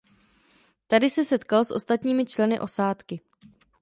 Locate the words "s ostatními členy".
1.65-2.59